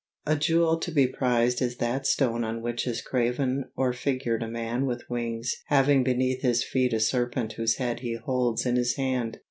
[0.25, 4.47] A jewel to be prized is that stone on which is graven or figured a
[4.47, 8.95] man with wings having beneath his feet a serpent whose head he holds in his
[8.95, 9.37] hand.